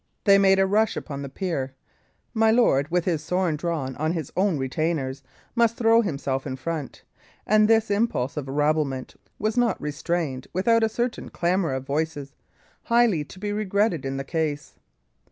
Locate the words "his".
3.05-3.23, 4.13-4.33